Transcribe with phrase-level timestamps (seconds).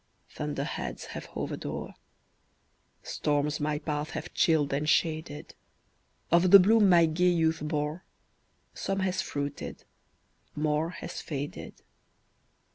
[0.31, 1.93] Thunder heads have hovered o'er
[3.03, 5.53] Storms my path have chilled and shaded;
[6.31, 8.03] Of the bloom my gay youth bore,
[8.73, 9.83] Some has fruited
[10.55, 11.83] more has faded."